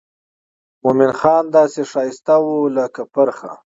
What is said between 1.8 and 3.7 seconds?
ښایسته و لکه پرخه.